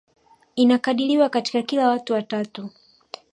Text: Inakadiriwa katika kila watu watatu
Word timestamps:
Inakadiriwa 0.55 1.29
katika 1.29 1.61
kila 1.61 1.87
watu 1.87 2.13
watatu 2.13 2.69